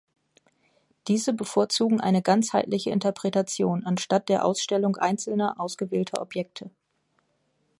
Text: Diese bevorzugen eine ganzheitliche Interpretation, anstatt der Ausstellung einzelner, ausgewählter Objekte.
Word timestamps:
Diese 1.07 1.31
bevorzugen 1.31 2.01
eine 2.01 2.23
ganzheitliche 2.23 2.89
Interpretation, 2.89 3.85
anstatt 3.85 4.29
der 4.29 4.43
Ausstellung 4.45 4.95
einzelner, 4.95 5.59
ausgewählter 5.59 6.23
Objekte. 6.23 6.71